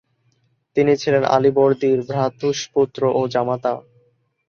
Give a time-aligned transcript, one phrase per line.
[0.77, 3.73] তিনি ছিলেন আলীবর্দীর ভ্রাতুষ্পুত্র ও জামাতা।